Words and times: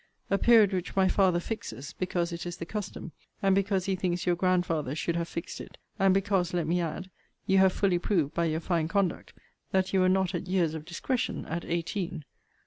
A 0.31 0.39
period 0.39 0.73
which 0.73 0.95
my 0.95 1.07
father 1.07 1.39
fixes, 1.39 1.93
because 1.93 2.31
it 2.31 2.43
is 2.47 2.57
the 2.57 2.65
custom; 2.65 3.11
and 3.43 3.53
because 3.53 3.85
he 3.85 3.95
thinks 3.95 4.25
your 4.25 4.35
grandfather 4.35 4.95
should 4.95 5.15
have 5.15 5.27
fixed 5.27 5.61
it; 5.61 5.77
and 5.99 6.11
because, 6.11 6.55
let 6.55 6.65
me 6.65 6.81
add, 6.81 7.11
you 7.45 7.59
have 7.59 7.71
fully 7.71 7.99
proved 7.99 8.33
by 8.33 8.45
your 8.45 8.61
fine 8.61 8.87
conduct, 8.87 9.33
that 9.69 9.93
you 9.93 9.99
were 9.99 10.09
not 10.09 10.33
at 10.33 10.47
years 10.47 10.73
of 10.73 10.85
discretion 10.85 11.45
at 11.45 11.63
eighteen. 11.65 12.25